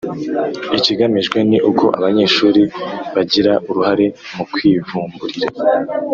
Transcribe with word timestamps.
Ikigamijwe 0.77 1.37
ni 1.49 1.57
uko 1.69 1.85
abanyeshuri 1.97 2.61
bagira 3.13 3.53
uruhare 3.69 4.05
mu 4.35 4.43
kwivumburira 4.53 5.47